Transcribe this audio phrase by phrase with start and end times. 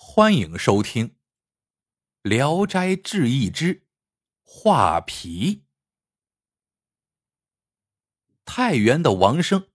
[0.00, 1.08] 欢迎收听
[2.22, 3.88] 《聊斋志异之
[4.44, 5.56] 画皮》。
[8.44, 9.66] 太原的王生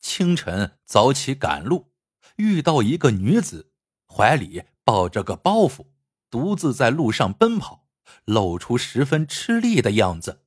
[0.00, 1.92] 清晨早起赶路，
[2.38, 3.72] 遇到一个女子，
[4.08, 5.86] 怀里抱着个包袱，
[6.28, 7.86] 独自在路上奔跑，
[8.24, 10.44] 露出十分吃力的样子。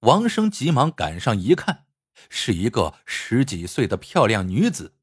[0.00, 1.86] 王生急忙赶上一看，
[2.28, 4.96] 是一个十几岁的漂亮女子。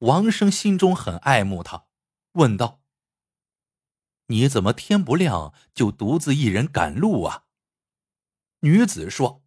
[0.00, 1.86] 王生心中很爱慕她，
[2.32, 2.82] 问道
[4.26, 7.44] ：“你怎么天不亮就独自一人赶路啊？”
[8.60, 9.44] 女子说：“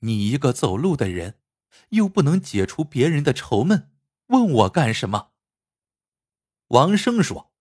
[0.00, 1.40] 你一个走路的人，
[1.90, 3.92] 又不能解除别人的愁闷，
[4.26, 5.32] 问我干什么？”
[6.68, 7.52] 王生说：“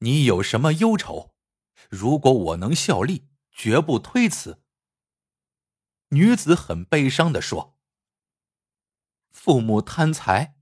[0.00, 1.34] 你有什么忧愁？
[1.88, 4.62] 如果我能效力，绝不推辞。”
[6.10, 7.78] 女子很悲伤的说。
[9.30, 10.57] 父母贪财，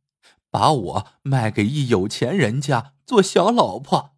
[0.56, 4.16] 把我卖给一有钱人家做小老婆。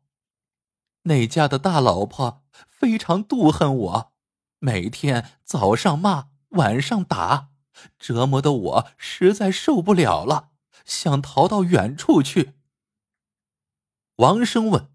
[1.02, 4.12] 那家的大老婆非常妒恨我，
[4.60, 7.48] 每天早上骂，晚上打，
[7.98, 10.52] 折磨的我实在受不了了，
[10.84, 12.54] 想逃到远处去。
[14.18, 14.92] 王生问：“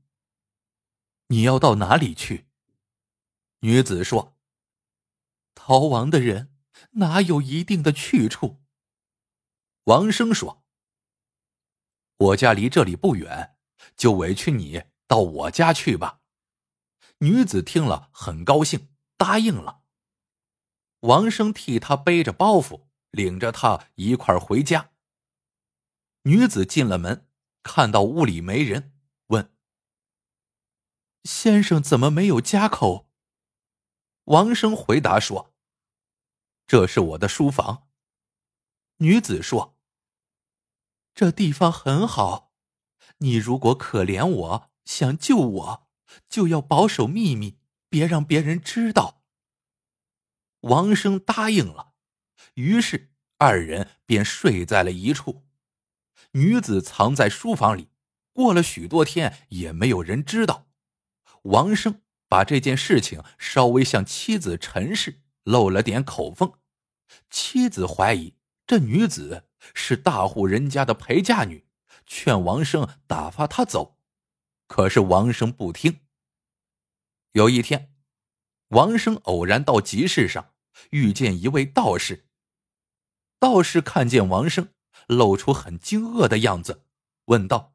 [1.27, 2.47] 你要到哪里去？”
[3.59, 4.37] 女子说
[5.53, 6.55] ：“逃亡的人
[6.91, 8.61] 哪有一定的去处？”
[9.91, 10.62] 王生说
[12.17, 13.55] ：“我家离这里不远，
[13.95, 16.21] 就委屈你到我家去吧。”
[17.19, 19.83] 女子听了很高兴，答应了。
[21.01, 24.91] 王生替她背着包袱，领着她一块回家。
[26.23, 27.27] 女子进了门，
[27.61, 28.93] 看到屋里没人，
[29.27, 29.53] 问
[31.23, 33.09] ：“先生怎么没有家口？”
[34.25, 35.53] 王生回答说
[36.67, 37.89] ：“这是我的书房。”
[38.99, 39.72] 女子说。
[41.15, 42.53] 这地方很好，
[43.19, 45.87] 你如果可怜我，想救我，
[46.27, 49.21] 就要保守秘密，别让别人知道。
[50.61, 51.93] 王生答应了，
[52.55, 55.45] 于是二人便睡在了一处。
[56.31, 57.89] 女子藏在书房里，
[58.31, 60.67] 过了许多天也没有人知道。
[61.43, 66.53] 王生把这件事情稍微向妻子陈氏漏了点口风，
[67.29, 68.35] 妻子怀疑
[68.65, 69.49] 这女子。
[69.73, 71.67] 是大户人家的陪嫁女，
[72.05, 73.97] 劝王生打发她走，
[74.67, 76.01] 可是王生不听。
[77.31, 77.95] 有一天，
[78.69, 80.53] 王生偶然到集市上
[80.91, 82.27] 遇见一位道士。
[83.39, 84.73] 道士看见王生，
[85.07, 86.85] 露出很惊愕的样子，
[87.25, 87.73] 问道：“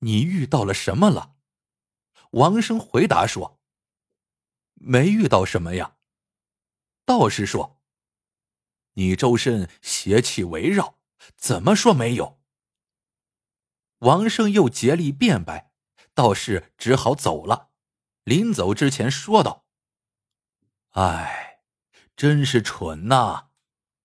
[0.00, 1.36] 你遇到了什么了？”
[2.32, 3.60] 王生回答说
[4.74, 5.96] ：“没遇到什么呀。”
[7.04, 7.79] 道士说。
[8.94, 10.96] 你周身邪气围绕，
[11.36, 12.40] 怎么说没有？
[13.98, 15.72] 王生又竭力辩白，
[16.14, 17.70] 道士只好走了。
[18.24, 19.64] 临走之前说道
[20.92, 21.60] ：“哎，
[22.16, 23.48] 真是蠢呐！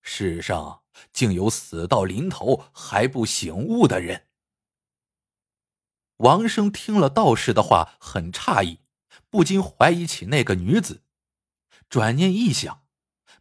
[0.01, 4.27] 世上竟有死到临头还不醒悟的人。”
[6.17, 8.79] 王生听了道士的话，很诧异，
[9.29, 11.03] 不禁怀疑起那个女子。
[11.89, 12.84] 转念一想。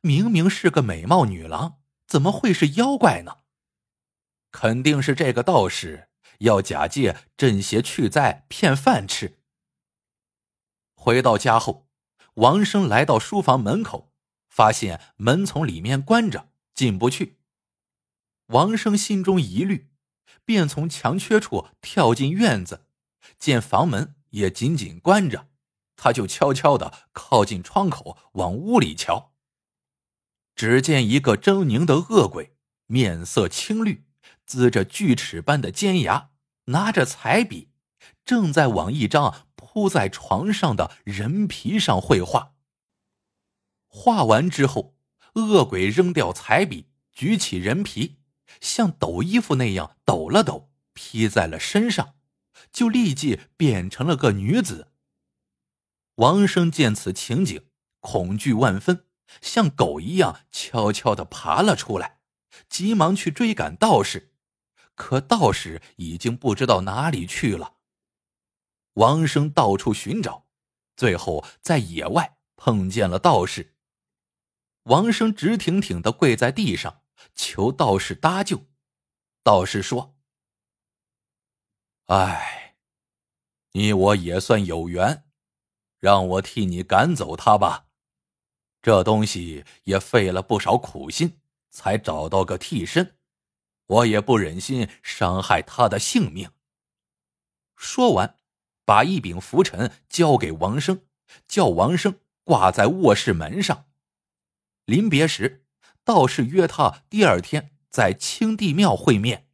[0.05, 3.39] 明明是个美貌女郎，怎么会是妖怪呢？
[4.51, 6.11] 肯定是这个道士
[6.41, 9.39] 要假借镇邪去灾骗饭吃。
[10.95, 11.89] 回到家后，
[12.35, 14.13] 王生来到书房门口，
[14.51, 17.39] 发现门从里面关着，进不去。
[18.49, 19.91] 王生心中疑虑，
[20.45, 22.85] 便从墙缺处跳进院子，
[23.39, 25.49] 见房门也紧紧关着，
[25.97, 29.31] 他就悄悄的靠近窗口往屋里瞧。
[30.55, 32.57] 只见一个狰狞的恶鬼，
[32.87, 34.05] 面色青绿，
[34.47, 36.31] 呲着锯齿般的尖牙，
[36.67, 37.71] 拿着彩笔，
[38.25, 42.55] 正在往一张铺在床上的人皮上绘画。
[43.89, 44.97] 画完之后，
[45.35, 48.19] 恶鬼扔掉彩笔，举起人皮，
[48.61, 52.15] 像抖衣服那样抖了抖，披在了身上，
[52.73, 54.93] 就立即变成了个女子。
[56.17, 57.67] 王生见此情景，
[57.99, 59.04] 恐惧万分。
[59.41, 62.21] 像狗一样悄悄的爬了出来，
[62.69, 64.33] 急忙去追赶道士，
[64.95, 67.77] 可道士已经不知道哪里去了。
[68.95, 70.47] 王生到处寻找，
[70.97, 73.75] 最后在野外碰见了道士。
[74.85, 77.03] 王生直挺挺的跪在地上，
[77.35, 78.67] 求道士搭救。
[79.43, 80.15] 道士说
[82.07, 82.77] ：“哎，
[83.73, 85.25] 你我也算有缘，
[85.99, 87.84] 让我替你赶走他吧。”
[88.85, 91.41] 这东西也费了不少苦心，
[91.71, 93.17] 才找到个替身。
[93.87, 96.51] 我也不忍心伤害他的性命。
[97.77, 98.37] 说完，
[98.85, 101.01] 把一柄拂尘交给王生，
[101.49, 103.87] 叫王生挂在卧室门上。
[104.85, 105.65] 临别时，
[106.05, 109.49] 道士约他第二天在青帝庙会面。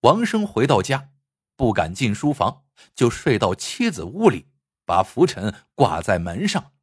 [0.00, 1.12] 王生回到家，
[1.56, 4.48] 不敢进书房，就睡到妻子屋里，
[4.84, 6.74] 把拂尘挂在门上。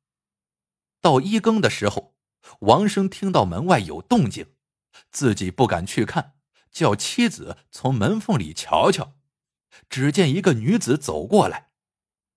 [1.03, 2.15] 到一更的时候，
[2.61, 4.55] 王生听到门外有动静，
[5.11, 6.37] 自己不敢去看，
[6.71, 9.17] 叫妻子从门缝里瞧瞧。
[9.89, 11.71] 只见一个女子走过来，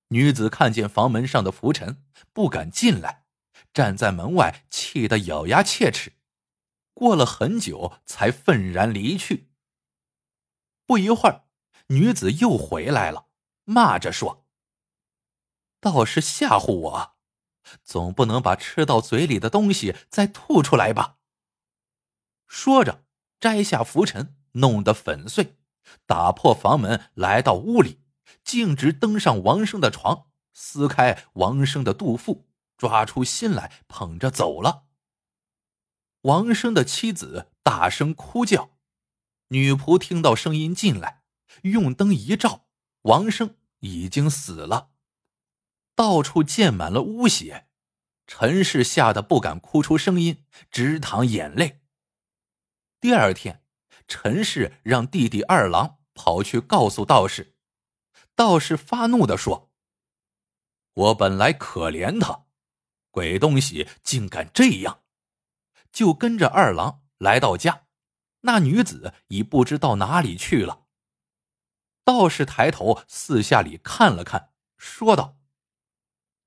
[0.09, 2.03] 女子看见房门上的浮尘，
[2.33, 3.27] 不敢进来，
[3.73, 6.15] 站在门外，气得咬牙切齿。
[6.93, 9.53] 过了很久，才愤然离去。
[10.87, 11.45] 不一会儿，
[11.89, 13.29] 女子又回来了，
[13.63, 14.45] 骂着说
[15.79, 17.16] ：“倒是吓唬我，
[17.83, 21.17] 总不能把吃到嘴里的东西再吐出来吧？”
[22.47, 23.05] 说着，
[23.41, 25.57] 摘下拂尘，弄得粉碎。
[26.05, 28.01] 打破房门，来到屋里，
[28.43, 34.87] 径直登上王生的床，撕开王生的肚腹，抓出心来，捧着走了。
[36.23, 38.71] 王生的妻子大声哭叫，
[39.49, 41.23] 女仆听到声音进来，
[41.63, 42.67] 用灯一照，
[43.03, 44.91] 王生已经死了，
[45.97, 47.67] 到处溅满了污血。
[48.29, 51.83] 陈氏吓得不敢哭出声音，直淌眼泪。
[53.01, 53.65] 第二天。
[54.09, 57.57] 陈氏让弟弟二郎跑去告诉道士，
[58.37, 59.73] 道士发怒的说
[60.95, 62.45] ：“我本来可怜他，
[63.11, 65.03] 鬼东西竟敢这样！”
[65.91, 67.87] 就跟着二郎来到家，
[68.43, 70.85] 那女子已不知到哪里去了。
[72.05, 75.36] 道士抬头四下里看了看，说道：“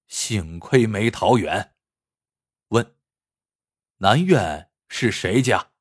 [0.09, 1.73] 幸亏没逃远。”
[2.69, 2.97] 问
[3.99, 5.71] ：“南院是谁家？”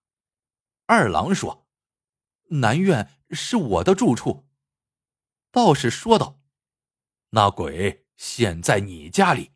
[0.86, 1.66] 二郎说。
[2.50, 4.48] 南院是我的住处，
[5.50, 6.40] 道士说道
[7.30, 9.52] ：“那鬼现在你家里。”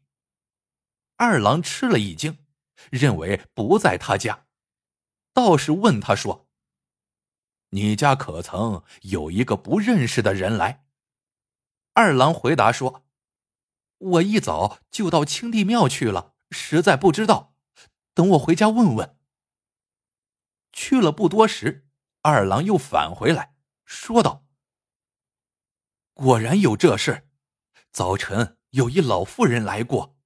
[1.17, 2.45] 二郎吃了一惊，
[2.91, 4.47] 认为不在他家。
[5.33, 6.51] 道士问他说
[7.71, 10.85] ：“你家可曾有一个不认识的人来？”
[11.95, 13.02] 二郎回答说
[14.03, 17.55] ：“我一早就到青帝庙去了，实在不知道，
[18.15, 19.17] 等我回家问问。”
[20.73, 21.89] 去了不多时。
[22.25, 24.47] 二郎又返回来，说道
[26.15, 27.29] ：“果然有这事。
[27.91, 30.17] 早晨有一老妇人来过，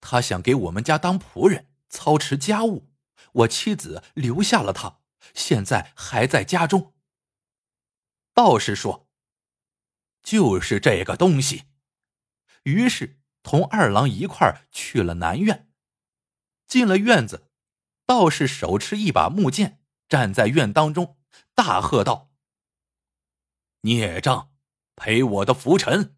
[0.00, 2.90] 她想给我们家当仆人，操持家务。
[3.32, 5.00] 我妻子留下了她，
[5.34, 6.94] 现在还在家中。”
[8.32, 9.10] 道士说
[10.24, 11.64] ：“就是这个东西。”
[12.64, 15.68] 于是同二郎一块儿去了南院。
[16.66, 17.50] 进了院子，
[18.06, 21.16] 道士手持一把木剑，站在院当中。
[21.54, 22.30] 大喝道
[23.82, 24.50] ：“孽障，
[24.96, 26.16] 赔我的浮尘！”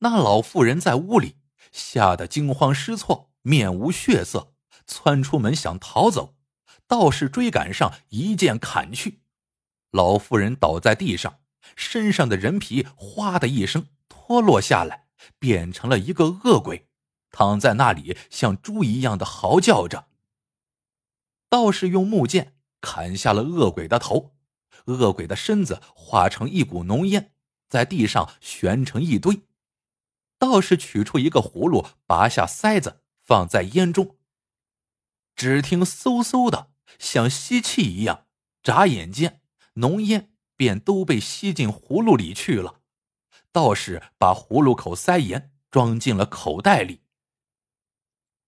[0.00, 1.36] 那老妇人在屋里
[1.72, 4.54] 吓得惊慌失措，面无血色，
[4.86, 6.36] 窜出门想逃走。
[6.86, 9.20] 道士追赶上，一剑砍去，
[9.90, 11.40] 老妇人倒在地上，
[11.76, 15.07] 身上的人皮哗的一声脱落下来，
[15.38, 16.88] 变成了一个恶鬼，
[17.30, 20.08] 躺在那里像猪一样的嚎叫着。
[21.48, 22.54] 道士用木剑。
[22.80, 24.36] 砍下了恶鬼的头，
[24.84, 27.32] 恶鬼的身子化成一股浓烟，
[27.68, 29.42] 在地上悬成一堆。
[30.38, 34.16] 道士取出一个葫芦，拔下塞子，放在烟中。
[35.34, 38.26] 只听嗖嗖的，像吸气一样，
[38.62, 39.40] 眨眼间，
[39.74, 42.80] 浓烟便都被吸进葫芦里去了。
[43.58, 47.00] 道士把葫芦口塞严，装进了口袋里。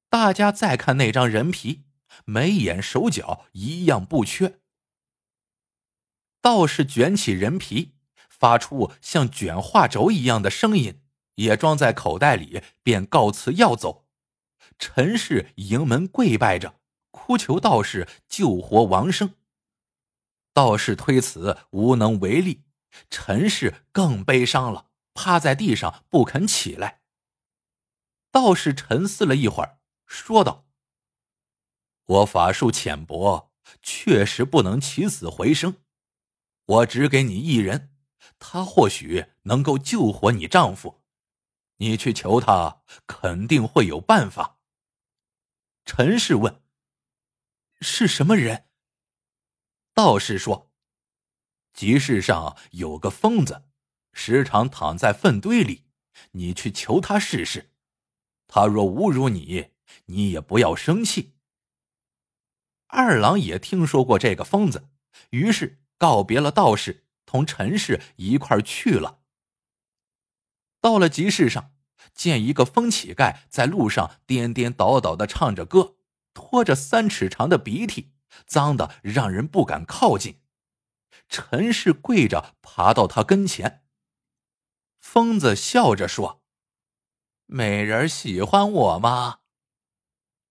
[0.09, 1.83] 大家再看那张人皮。
[2.25, 4.61] 眉眼手脚一样不缺。
[6.41, 7.97] 道士卷起人皮，
[8.29, 11.03] 发出像卷画轴一样的声音，
[11.35, 14.07] 也装在口袋里，便告辞要走。
[14.79, 16.77] 陈氏迎门跪拜着，
[17.11, 19.35] 哭求道士救活王生。
[20.53, 22.63] 道士推辞无能为力，
[23.09, 27.03] 陈氏更悲伤了，趴在地上不肯起来。
[28.31, 30.67] 道士沉思了一会儿，说道。
[32.07, 33.53] 我法术浅薄，
[33.83, 35.83] 确实不能起死回生。
[36.65, 37.97] 我只给你一人，
[38.39, 41.03] 他或许能够救活你丈夫。
[41.77, 44.59] 你去求他，肯定会有办法。
[45.85, 46.63] 陈氏问
[47.81, 48.69] ：“是什么人？”
[49.95, 50.71] 道士说
[51.73, 53.70] ：“集市上有个疯子，
[54.13, 55.85] 时常躺在粪堆里。
[56.33, 57.71] 你去求他试试。
[58.47, 59.71] 他若侮辱你，
[60.07, 61.35] 你也不要生气。”
[62.89, 64.89] 二郎也听说过这个疯子，
[65.31, 69.21] 于是告别了道士，同陈氏一块去了。
[70.81, 71.73] 到了集市上，
[72.13, 75.97] 见一个疯乞丐在路上颠颠倒倒的唱着歌，
[76.35, 78.13] 拖着三尺长的鼻涕，
[78.47, 80.41] 脏的让人不敢靠近。
[81.29, 83.85] 陈氏跪着爬到他跟前，
[85.01, 86.43] 疯子笑着说
[87.47, 89.41] ：“美人喜欢我吗？”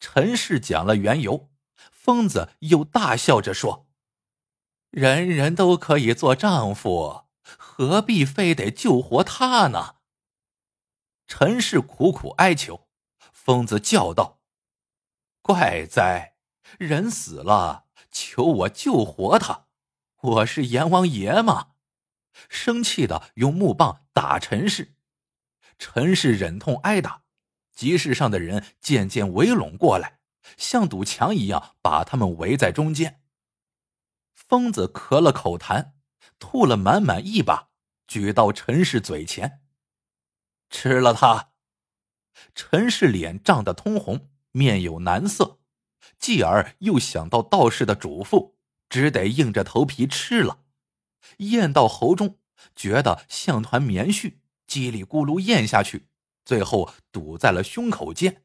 [0.01, 1.50] 陈氏讲了缘由，
[1.91, 3.88] 疯子又大笑着说
[4.89, 9.98] ：“人人都可以做丈夫，何必非得救活他呢？”
[11.27, 12.88] 陈氏苦苦哀求，
[13.32, 14.39] 疯子叫道
[15.44, 16.36] ：“怪哉，
[16.79, 19.68] 人死了，求我救活他，
[20.22, 21.69] 我是阎王爷吗？”
[22.48, 24.93] 生气的用木棒打陈氏，
[25.77, 27.24] 陈氏忍痛挨打。
[27.74, 30.19] 集市上的人渐渐围拢过来，
[30.58, 33.22] 像堵墙一样把他们围在中间。
[34.34, 35.91] 疯子咳了口痰，
[36.39, 37.69] 吐了满满一把，
[38.05, 39.62] 举到陈氏嘴前。
[40.69, 41.51] 吃了他，
[42.53, 45.60] 陈氏脸涨得通红，面有难色，
[46.17, 48.55] 继而又想到道士的嘱咐，
[48.89, 50.65] 只得硬着头皮吃了。
[51.38, 52.40] 咽到喉中，
[52.76, 56.08] 觉得像团棉絮，叽里咕噜咽下去。
[56.46, 58.44] 最后堵在了胸口间。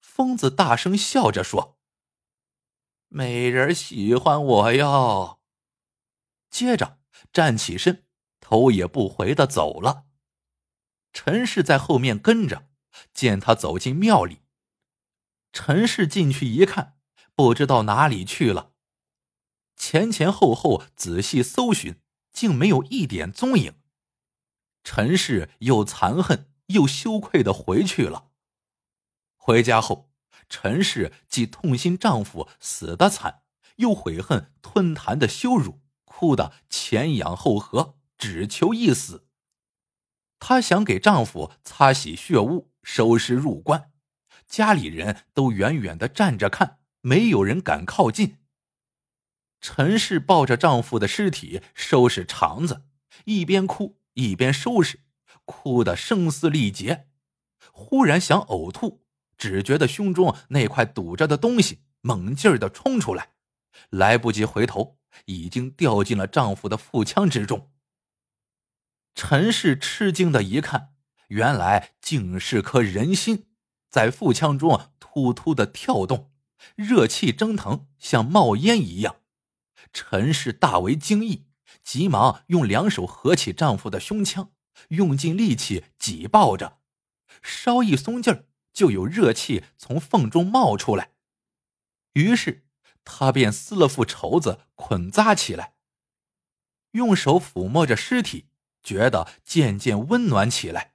[0.00, 1.78] 疯子大声笑着说
[3.08, 5.40] ：“美人喜欢我哟。”
[6.48, 7.00] 接着
[7.32, 8.06] 站起身，
[8.40, 10.06] 头也不回的走了。
[11.12, 12.70] 陈氏在后面跟着，
[13.12, 14.40] 见他走进庙里，
[15.52, 16.98] 陈氏进去一看，
[17.34, 18.72] 不知道哪里去了，
[19.76, 22.00] 前前后后仔细搜寻，
[22.32, 23.74] 竟没有一点踪影。
[24.82, 26.50] 陈氏又残恨。
[26.70, 28.30] 又羞愧的回去了。
[29.36, 30.10] 回家后，
[30.48, 33.42] 陈氏既痛心丈夫死的惨，
[33.76, 39.28] 又悔恨吞痰的羞辱，哭得前仰后合，只求一死。
[40.40, 43.92] 她想给丈夫擦洗血污，收尸入棺，
[44.48, 48.38] 家里人都远远的站着看，没有人敢靠近。
[49.60, 52.84] 陈氏抱着丈夫的尸体收拾肠子，
[53.24, 55.00] 一边哭一边收拾。
[55.44, 57.06] 哭得声嘶力竭，
[57.70, 59.04] 忽然想呕吐，
[59.38, 63.28] 只觉得胸中那块堵着的东西猛劲儿的冲出来，
[63.90, 67.70] 来不及回头，已经掉进了丈夫的腹腔之中。
[69.14, 70.94] 陈氏吃惊的一看，
[71.28, 73.46] 原来竟是颗人心，
[73.88, 76.32] 在腹腔中突突的跳动，
[76.74, 79.16] 热气蒸腾，像冒烟一样。
[79.92, 81.46] 陈氏大为惊异，
[81.82, 84.52] 急忙用两手合起丈夫的胸腔。
[84.88, 86.80] 用尽力气挤抱着，
[87.42, 91.12] 稍一松劲儿，就有热气从缝中冒出来。
[92.12, 92.66] 于是
[93.02, 95.76] 他便撕了副绸子捆扎起来，
[96.90, 98.50] 用手抚摸着尸体，
[98.82, 100.92] 觉得渐渐温暖起来。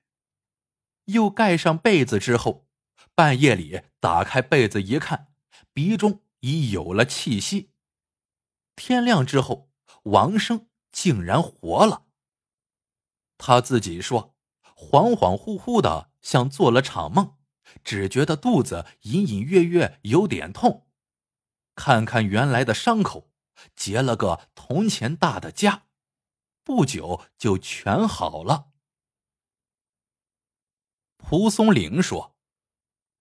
[1.05, 2.67] 又盖上被子之后，
[3.15, 5.33] 半夜里打开被子一看，
[5.73, 7.71] 鼻中已有了气息。
[8.83, 9.69] 天亮之后，
[10.05, 12.07] 王生竟然活了。
[13.38, 14.35] 他自己说，
[14.75, 17.38] 恍恍惚惚的，像做了场梦，
[17.83, 20.88] 只觉得肚子隐隐约约有点痛。
[21.75, 23.31] 看看原来的伤口，
[23.75, 25.81] 结了个铜钱大的痂，
[26.63, 28.71] 不久就全好了。
[31.17, 32.35] 蒲松龄说：“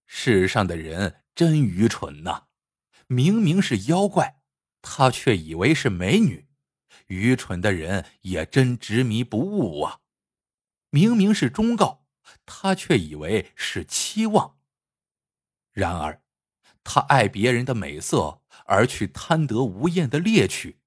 [0.06, 2.46] 世上的人真愚蠢呐，
[3.08, 4.39] 明明是妖怪，
[4.82, 6.46] 他却以为是美女；
[7.06, 10.00] 愚蠢的人也真执迷不悟啊。”
[10.92, 12.04] 明明是忠告，
[12.44, 14.58] 他却以为是期望。
[15.72, 16.22] 然而，
[16.82, 20.80] 他爱别人的美色而去贪得无厌的猎取，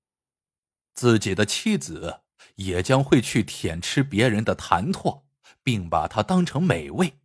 [0.93, 2.21] 自己的妻子
[2.55, 5.23] 也将会去舔吃别人的痰唾，
[5.63, 7.19] 并把它当成美味。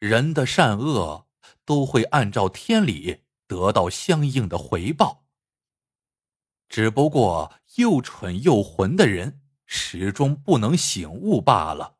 [0.00, 1.28] 人的善恶
[1.64, 5.26] 都会按照天理得到相应的回报，
[6.68, 9.42] 只不过又蠢又混的人。
[9.72, 11.96] 始终不能醒悟罢了，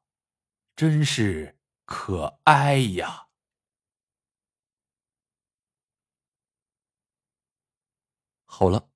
[0.74, 3.28] 真是可哀呀！
[8.44, 8.90] 好了，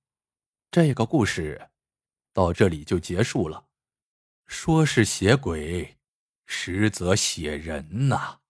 [0.69, 1.69] 这个故事
[2.33, 3.69] 到这里就结束了。
[4.45, 5.97] 说是写鬼，
[6.45, 8.41] 实则写人呐。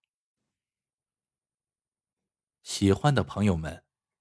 [2.64, 3.85] 喜欢的朋友们，